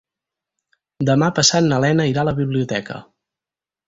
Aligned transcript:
Demà 1.09 1.27
passat 1.39 1.67
na 1.67 1.79
Lena 1.83 2.07
irà 2.13 2.23
a 2.23 2.27
la 2.31 2.37
biblioteca. 2.39 2.97